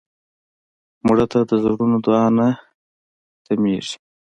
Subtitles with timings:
[1.05, 2.47] مړه ته د زړونو دعا نه
[3.45, 3.95] تمېږي